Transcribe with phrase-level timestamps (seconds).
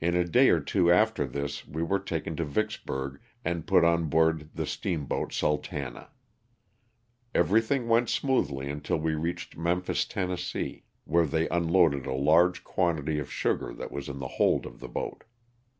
[0.00, 4.04] In a day or two after this we were taken to Vicksburg and put on
[4.04, 6.10] board the steam boat "Sultana."
[7.34, 10.38] Everything went smoothly until we reached Memphis, Tenn.,
[11.04, 14.88] where they unloaded a large quantity of sugar that was in the hold of the
[14.88, 15.24] boat.